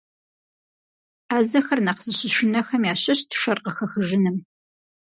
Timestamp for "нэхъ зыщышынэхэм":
1.85-2.83